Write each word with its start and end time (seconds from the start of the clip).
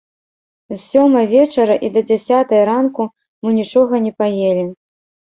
З 0.71 0.77
сёмай 0.91 1.25
вечара 1.33 1.75
і 1.87 1.91
да 1.97 2.01
дзясятай 2.07 2.61
ранку 2.69 3.05
мы 3.41 3.49
нічога 3.59 4.01
не 4.07 4.13
паелі. 4.23 4.65